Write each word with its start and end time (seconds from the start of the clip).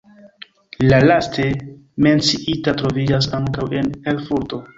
La 0.91 0.97
laste 1.03 1.45
menciita 2.07 2.75
troviĝas 2.81 3.29
ankaŭ 3.43 3.71
en 3.83 3.95
Erfurto. 4.15 4.63